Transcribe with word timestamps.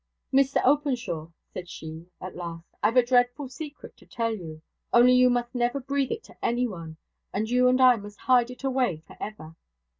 'Master 0.31 0.59
Openshaw,' 0.65 1.29
said 1.53 1.69
she, 1.69 2.07
at 2.19 2.35
last, 2.35 2.65
'I've 2.81 2.97
a 2.97 3.05
dreadful 3.05 3.47
secret 3.47 3.95
to 3.97 4.07
tell 4.07 4.33
you 4.35 4.63
only 4.91 5.13
you 5.13 5.29
must 5.29 5.53
never 5.53 5.79
breathe 5.79 6.11
it 6.11 6.23
to 6.23 6.37
anyone, 6.43 6.97
and 7.31 7.47
you 7.47 7.67
and 7.67 7.79
I 7.79 7.97
must 7.97 8.21
hide 8.21 8.49
it 8.49 8.63
away 8.63 9.03
for 9.05 9.15
ever. 9.19 9.55